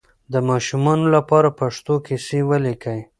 [0.33, 2.99] د ماشومانو لپاره پښتو کیسې ولیکئ.